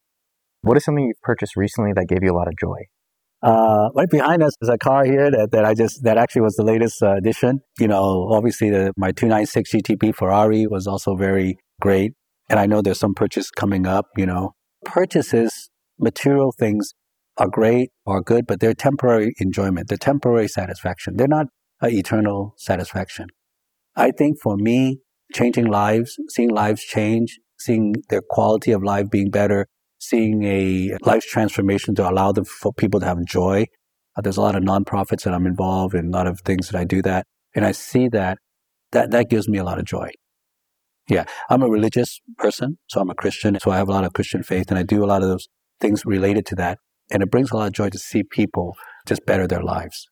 [0.62, 2.86] What is something you've purchased recently that gave you a lot of joy?
[3.44, 6.56] Uh, right behind us is a car here that, that I just, that actually was
[6.56, 7.60] the latest uh, edition.
[7.80, 12.14] You know, obviously the, my 296 GTB Ferrari was also very great.
[12.50, 14.54] And I know there's some purchase coming up, you know.
[14.86, 16.94] Purchases, material things
[17.38, 19.90] are great, are good, but they're temporary enjoyment.
[19.90, 21.18] They're temporary satisfaction.
[21.18, 21.48] They're not
[21.84, 23.28] eternal satisfaction.
[23.96, 25.00] I think for me,
[25.34, 29.68] changing lives, seeing lives change, seeing their quality of life being better,
[30.00, 33.66] seeing a life transformation to allow them for people to have joy.
[34.18, 36.78] Uh, there's a lot of nonprofits that I'm involved in, a lot of things that
[36.78, 37.26] I do that.
[37.54, 38.38] And I see that,
[38.92, 40.12] that, that gives me a lot of joy.
[41.10, 41.26] Yeah.
[41.50, 42.78] I'm a religious person.
[42.88, 43.58] So I'm a Christian.
[43.60, 45.48] So I have a lot of Christian faith and I do a lot of those
[45.80, 46.80] things related to that.
[47.12, 48.76] And it brings a lot of joy to see people
[49.08, 50.08] just better their lives.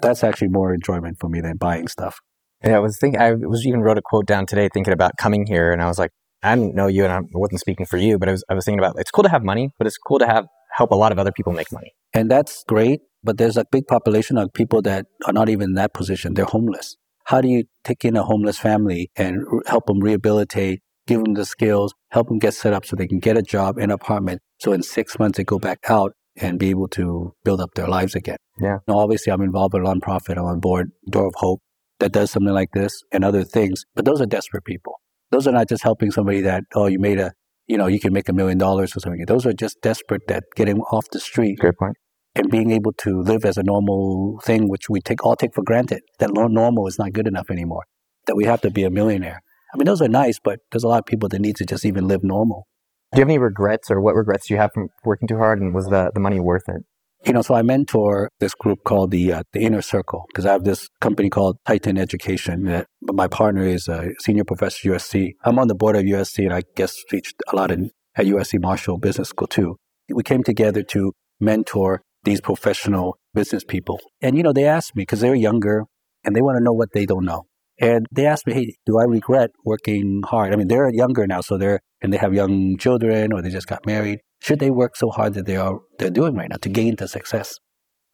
[0.00, 2.18] That's actually more enjoyment for me than buying stuff.
[2.64, 5.46] Yeah, I was thinking, I was even wrote a quote down today thinking about coming
[5.46, 5.72] here.
[5.72, 6.10] And I was like,
[6.42, 8.64] I didn't know you and I wasn't speaking for you, but I was, I was
[8.64, 11.12] thinking about it's cool to have money, but it's cool to have help a lot
[11.12, 11.92] of other people make money.
[12.12, 13.00] And that's great.
[13.22, 16.34] But there's a big population of people that are not even in that position.
[16.34, 16.96] They're homeless.
[17.24, 21.44] How do you take in a homeless family and help them rehabilitate, give them the
[21.44, 24.40] skills, help them get set up so they can get a job, an apartment.
[24.60, 27.88] So in six months they go back out and be able to build up their
[27.88, 28.36] lives again.
[28.60, 28.78] Yeah.
[28.86, 30.38] Now, obviously, I'm involved with a nonprofit.
[30.38, 31.60] I'm on board Door of Hope
[32.00, 33.84] that does something like this and other things.
[33.94, 35.00] But those are desperate people.
[35.30, 37.32] Those are not just helping somebody that, oh, you made a,
[37.66, 39.24] you know, you can make a million dollars or something.
[39.26, 41.58] Those are just desperate that getting off the street.
[41.58, 41.96] Good point.
[42.34, 45.62] And being able to live as a normal thing, which we take all take for
[45.62, 47.84] granted, that normal is not good enough anymore.
[48.26, 49.42] That we have to be a millionaire.
[49.74, 51.84] I mean, those are nice, but there's a lot of people that need to just
[51.84, 52.66] even live normal.
[53.12, 55.60] Do you have any regrets, or what regrets do you have from working too hard?
[55.60, 56.82] And was the the money worth it?
[57.26, 60.52] You know, so I mentor this group called the uh, the Inner Circle because I
[60.52, 62.64] have this company called Titan Education.
[62.64, 65.32] That my partner is a senior professor at USC.
[65.44, 68.60] I'm on the board of USC, and I guess teach a lot in, at USC
[68.60, 69.76] Marshall Business School too.
[70.08, 75.02] We came together to mentor these professional business people, and you know, they asked me
[75.02, 75.84] because they're younger
[76.24, 77.46] and they want to know what they don't know.
[77.80, 81.40] And they asked me, "Hey, do I regret working hard?" I mean, they're younger now,
[81.40, 84.96] so they're and they have young children or they just got married should they work
[84.96, 87.58] so hard that they are they're doing right now to gain the success?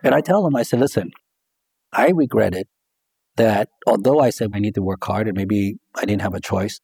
[0.02, 1.10] And I tell them, I said, listen,
[1.92, 2.68] I regret it
[3.36, 6.40] that although I said I need to work hard and maybe I didn't have a
[6.40, 6.80] choice,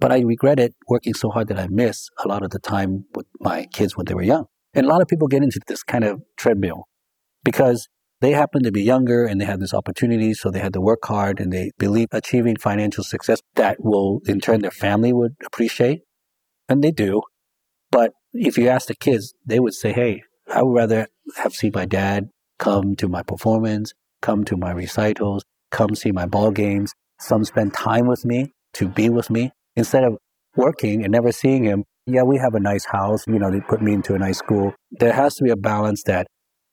[0.00, 3.04] but I regret it working so hard that I miss a lot of the time
[3.14, 4.46] with my kids when they were young.
[4.74, 6.84] And a lot of people get into this kind of treadmill
[7.44, 7.88] because
[8.20, 11.04] they happen to be younger and they have this opportunity, so they had to work
[11.04, 16.00] hard and they believe achieving financial success that will in turn their family would appreciate.
[16.68, 17.22] And they do.
[17.90, 20.22] But if you ask the kids, they would say, hey,
[20.52, 25.44] I would rather have seen my dad come to my performance, come to my recitals,
[25.70, 30.04] come see my ball games, some spend time with me to be with me instead
[30.04, 30.18] of
[30.54, 31.84] working and never seeing him.
[32.06, 33.26] Yeah, we have a nice house.
[33.26, 34.74] You know, they put me into a nice school.
[34.92, 36.26] There has to be a balance that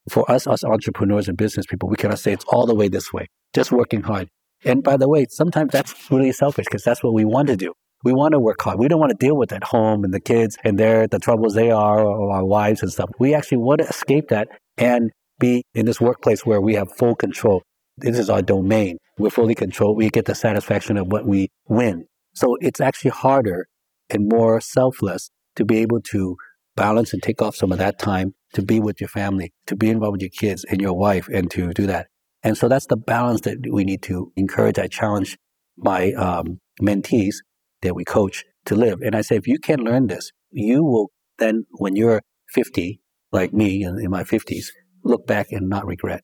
[0.09, 3.11] for us, as entrepreneurs and business people, we cannot say it's all the way this
[3.11, 4.27] way, just working hard.
[4.65, 7.73] And by the way, sometimes that's really selfish because that's what we want to do
[8.03, 8.79] we want to work hard.
[8.79, 11.53] We don't want to deal with at home and the kids and their the troubles
[11.53, 13.09] they are or our wives and stuff.
[13.19, 17.15] We actually want to escape that and be in this workplace where we have full
[17.15, 17.63] control.
[17.97, 18.97] This is our domain.
[19.17, 19.97] We're fully controlled.
[19.97, 22.07] We get the satisfaction of what we win.
[22.33, 23.67] So it's actually harder
[24.09, 26.35] and more selfless to be able to
[26.75, 29.89] balance and take off some of that time to be with your family, to be
[29.89, 32.07] involved with your kids and your wife and to do that.
[32.41, 34.77] And so that's the balance that we need to encourage.
[34.77, 35.37] I challenge
[35.77, 37.35] my um, mentees
[37.83, 38.99] that we coach to live.
[39.01, 43.53] And I say, if you can learn this, you will then, when you're 50, like
[43.53, 44.67] me in, in my 50s,
[45.03, 46.23] look back and not regret.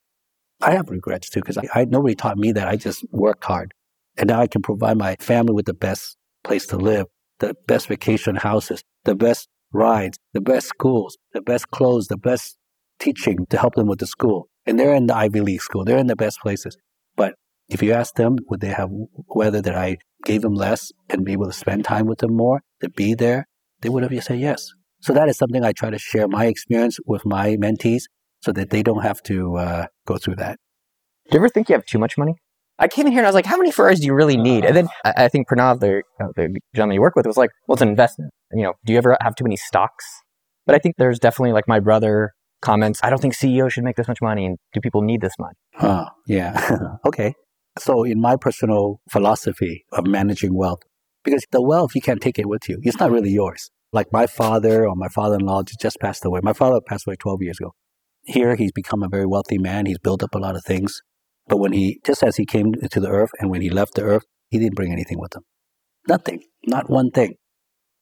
[0.61, 2.67] I have regrets too, because I, I, nobody taught me that.
[2.67, 3.73] I just worked hard.
[4.17, 7.07] And now I can provide my family with the best place to live,
[7.39, 12.57] the best vacation houses, the best rides, the best schools, the best clothes, the best
[12.99, 14.49] teaching to help them with the school.
[14.65, 15.85] And they're in the Ivy League school.
[15.85, 16.77] They're in the best places.
[17.15, 17.35] But
[17.69, 18.89] if you ask them, would they have
[19.27, 22.61] whether that I gave them less and be able to spend time with them more,
[22.81, 23.47] to be there,
[23.81, 24.69] they would have just said yes.
[25.01, 28.03] So that is something I try to share my experience with my mentees
[28.41, 30.59] so that they don't have to uh, go through that.
[31.29, 32.35] Do you ever think you have too much money?
[32.79, 34.63] I came in here and I was like, how many Ferraris do you really need?
[34.63, 37.51] And then I, I think Pranav, the, uh, the gentleman you work with, was like,
[37.67, 38.31] well, it's an investment.
[38.53, 40.05] You know, do you ever have too many stocks?
[40.65, 43.95] But I think there's definitely like my brother comments, I don't think CEOs should make
[43.95, 44.45] this much money.
[44.45, 45.55] And do people need this much?
[45.75, 46.77] Huh, yeah.
[47.05, 47.33] okay.
[47.77, 50.81] So in my personal philosophy of managing wealth,
[51.23, 52.79] because the wealth, you can't take it with you.
[52.81, 53.69] It's not really yours.
[53.91, 56.39] Like my father or my father-in-law just passed away.
[56.43, 57.73] My father passed away 12 years ago.
[58.23, 59.85] Here, he's become a very wealthy man.
[59.85, 61.01] He's built up a lot of things.
[61.47, 64.03] But when he, just as he came to the earth and when he left the
[64.03, 65.43] earth, he didn't bring anything with him.
[66.07, 66.43] Nothing.
[66.67, 67.35] Not one thing.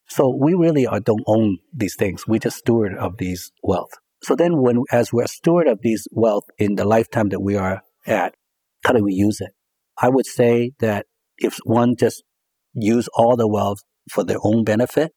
[0.10, 2.28] So we really are, don't own these things.
[2.28, 3.92] We're just steward of these wealth.
[4.24, 7.82] So then when, as we're steward of these wealth in the lifetime that we are
[8.06, 8.34] at,
[8.86, 9.52] how do we use it?
[10.00, 11.06] I would say that
[11.38, 12.24] if one just
[12.74, 13.80] use all the wealth
[14.12, 15.12] for their own benefit,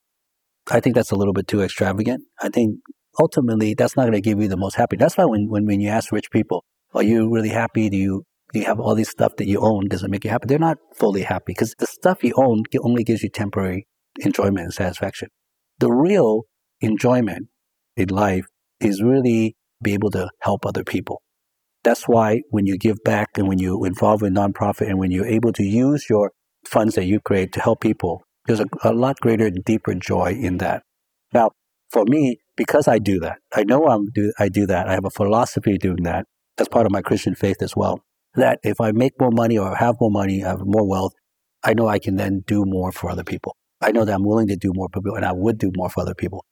[0.70, 2.24] I think that's a little bit too extravagant.
[2.40, 2.76] I think
[3.18, 4.96] ultimately that's not going to give you the most happy.
[4.96, 6.64] That's why when, when, when you ask rich people,
[6.94, 7.88] are you really happy?
[7.88, 9.88] Do you, do you have all this stuff that you own?
[9.88, 10.46] Does it make you happy?
[10.46, 13.86] They're not fully happy because the stuff you own only gives you temporary
[14.20, 15.28] enjoyment and satisfaction.
[15.78, 16.42] The real
[16.80, 17.48] enjoyment
[17.96, 18.46] in life
[18.80, 21.22] is really be able to help other people.
[21.82, 25.26] That's why when you give back and when you involve in nonprofit and when you're
[25.26, 26.32] able to use your
[26.66, 30.58] funds that you create to help people, there's a, a lot greater deeper joy in
[30.58, 30.82] that.
[31.32, 31.52] Now,
[31.90, 34.88] for me, because I do that, I know I'm do, I do that.
[34.88, 36.26] I have a philosophy doing that.
[36.56, 38.02] That's part of my Christian faith as well.
[38.34, 41.14] That if I make more money or have more money, have more wealth,
[41.64, 43.56] I know I can then do more for other people.
[43.80, 45.88] I know that I'm willing to do more for people and I would do more
[45.88, 46.44] for other people.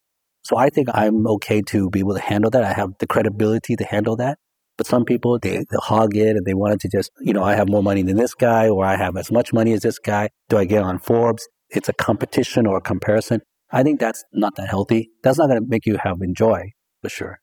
[0.42, 2.64] So I think I'm okay to be able to handle that.
[2.64, 4.38] I have the credibility to handle that.
[4.78, 7.56] But some people, they, they hog it and they wanted to just, you know, I
[7.56, 10.30] have more money than this guy or I have as much money as this guy.
[10.48, 11.46] Do I get on Forbes?
[11.68, 13.42] It's a competition or a comparison.
[13.70, 15.10] I think that's not that healthy.
[15.22, 16.70] That's not going to make you have enjoy
[17.02, 17.40] for sure.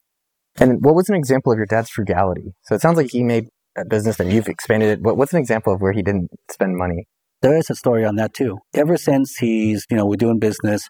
[0.56, 2.54] And what was an example of your dad's frugality?
[2.64, 5.02] So it sounds like he made a business and you've expanded it.
[5.02, 7.04] What's an example of where he didn't spend money?
[7.42, 8.58] There is a story on that too.
[8.74, 10.88] Ever since he's, you know, we're doing business,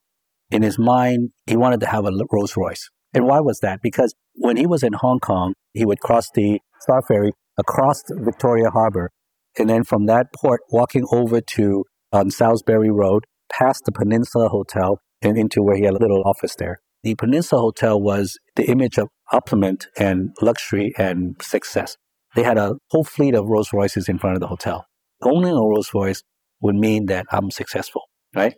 [0.50, 2.88] in his mind, he wanted to have a Rolls Royce.
[3.12, 3.80] And why was that?
[3.82, 8.70] Because when he was in Hong Kong, he would cross the Star Ferry across Victoria
[8.70, 9.10] Harbor,
[9.58, 14.98] and then from that port, walking over to um, Salisbury Road, past the Peninsula Hotel,
[15.22, 16.80] and into where he had a little office there.
[17.02, 21.96] The Peninsula Hotel was the image of opulence and luxury and success.
[22.34, 24.86] They had a whole fleet of Rolls Royces in front of the hotel.
[25.22, 26.22] Owning a Rolls Royce
[26.60, 28.02] would mean that I'm successful,
[28.34, 28.54] right?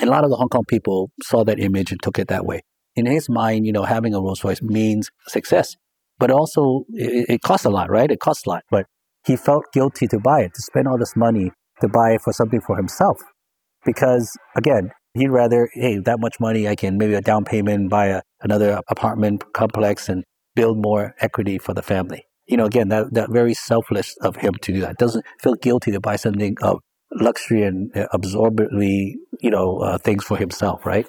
[0.00, 2.44] And a lot of the Hong Kong people saw that image and took it that
[2.44, 2.62] way.
[2.94, 5.76] In his mind, you know, having a Rolls Royce means success,
[6.18, 8.10] but also it, it costs a lot, right?
[8.10, 8.86] It costs a lot, but
[9.24, 11.50] he felt guilty to buy it, to spend all this money
[11.80, 13.18] to buy it for something for himself.
[13.84, 18.06] Because again, he'd rather, hey, that much money, I can maybe a down payment, buy
[18.06, 20.24] a, another apartment complex and
[20.54, 22.24] build more equity for the family.
[22.46, 24.98] You know, again, that, that very selfless of him to do that.
[24.98, 26.80] Doesn't feel guilty to buy something of
[27.12, 31.06] luxury and absorbently, you know, uh, things for himself, right?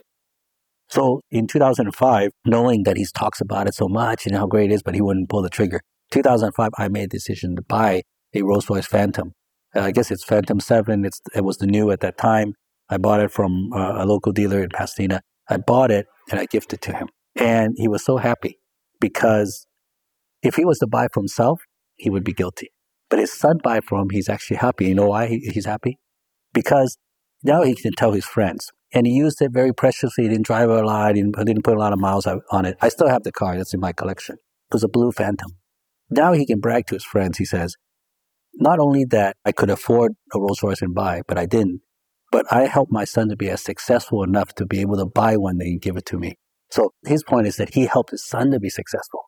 [0.94, 4.76] So in 2005, knowing that he talks about it so much and how great it
[4.76, 5.82] is, but he wouldn't pull the trigger.
[6.12, 8.04] 2005, I made a decision to buy
[8.36, 9.32] a Rolls Royce Phantom.
[9.76, 11.04] Uh, I guess it's Phantom 7.
[11.04, 12.54] It's, it was the new at that time.
[12.90, 15.22] I bought it from uh, a local dealer in Pasadena.
[15.50, 17.08] I bought it and I gifted it to him.
[17.36, 18.60] And he was so happy
[19.02, 19.66] because
[20.44, 21.62] if he was to buy for himself,
[21.96, 22.70] he would be guilty.
[23.10, 24.90] But his son buy for him, he's actually happy.
[24.90, 25.98] You know why he's happy?
[26.54, 27.00] Because
[27.42, 28.70] now he can tell his friends.
[28.96, 30.26] And he used it very preciously.
[30.26, 31.16] He didn't drive it a lot.
[31.16, 32.78] He didn't put a lot of miles on it.
[32.80, 33.58] I still have the car.
[33.58, 34.36] That's in my collection.
[34.36, 35.52] It was a blue Phantom.
[36.10, 37.40] Now he can brag to his friends.
[37.40, 37.76] He says,
[38.54, 41.82] not only that I could afford a Rolls Royce and buy, but I didn't.
[42.32, 45.38] But I helped my son to be as successful enough to be able to buy
[45.38, 46.36] one and give it to me.
[46.70, 49.22] So his point is that he helped his son to be successful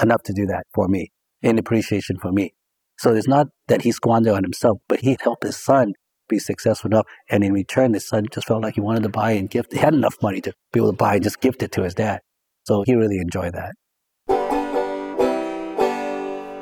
[0.00, 1.10] enough to do that for me
[1.42, 2.54] in appreciation for me.
[2.98, 5.94] So it's not that he squandered on himself, but he helped his son
[6.28, 7.06] be successful enough.
[7.30, 9.72] And in return, his son just felt like he wanted to buy and gift.
[9.72, 11.94] He had enough money to be able to buy and just gift it to his
[11.94, 12.20] dad.
[12.64, 13.74] So he really enjoyed that.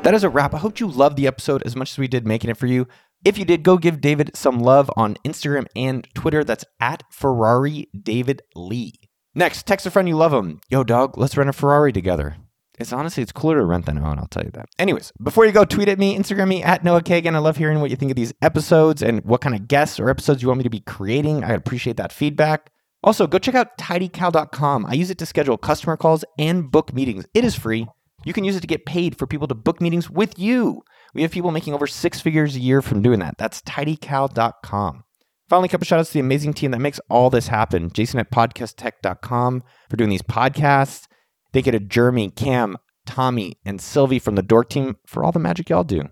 [0.05, 0.53] That is a wrap.
[0.53, 2.87] I hope you loved the episode as much as we did making it for you.
[3.24, 6.44] If you did, go give David some love on Instagram and Twitter.
[6.44, 8.92] That's at Ferrari David Lee.
[9.35, 10.60] Next, text a friend you love him.
[10.69, 12.37] Yo, dog, let's rent a Ferrari together.
[12.79, 14.18] It's honestly, it's cooler to rent than own.
[14.18, 14.66] I'll tell you that.
[14.79, 17.35] Anyways, before you go, tweet at me, Instagram me at Noah Kagan.
[17.35, 20.10] I love hearing what you think of these episodes and what kind of guests or
[20.10, 21.44] episodes you want me to be creating.
[21.44, 22.70] I appreciate that feedback.
[23.04, 24.87] Also, go check out tidycal.com.
[24.87, 27.27] I use it to schedule customer calls and book meetings.
[27.35, 27.87] It is free.
[28.25, 30.83] You can use it to get paid for people to book meetings with you.
[31.12, 33.37] We have people making over six figures a year from doing that.
[33.38, 35.04] That's tidycal.com.
[35.48, 37.90] Finally, a couple shout outs to the amazing team that makes all this happen.
[37.92, 41.06] Jason at podcasttech.com for doing these podcasts.
[41.55, 45.38] Thank you to Jeremy, Cam, Tommy, and Sylvie from the Dork team for all the
[45.38, 46.09] magic y'all do.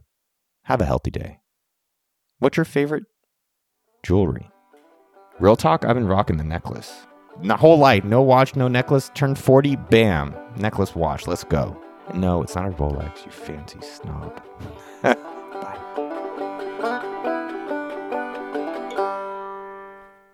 [0.66, 1.40] Have a healthy day.
[2.38, 3.06] What's your favorite
[4.04, 4.48] jewelry?
[5.40, 6.94] Real talk, I've been rocking the necklace.
[7.42, 9.10] My whole life, no watch, no necklace.
[9.16, 11.76] Turned 40, bam, necklace watch, let's go.
[12.14, 14.40] No, it's not a Rolex, you fancy snob.